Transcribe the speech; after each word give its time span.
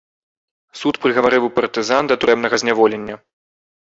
Суд 0.79 0.95
прыгаварыў 1.03 1.45
партызан 1.57 2.03
да 2.13 2.17
турэмнага 2.23 2.55
зняволення. 2.63 3.15